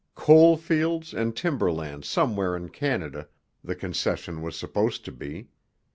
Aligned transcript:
Coal 0.15 0.57
fields 0.57 1.13
and 1.13 1.35
timber 1.37 1.71
land 1.71 2.05
somewhere 2.05 2.55
in 2.55 2.69
Canada, 2.69 3.27
the 3.63 3.75
concession 3.75 4.41
was 4.41 4.55
supposed 4.55 5.05
to 5.05 5.11
be. 5.11 5.49